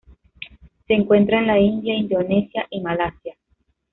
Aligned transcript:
Se 0.87 0.95
encuentra 0.95 1.41
en 1.41 1.45
la 1.45 1.59
India, 1.59 1.93
Indonesia 1.93 2.65
y 2.71 2.81
Malasia. 2.81 3.37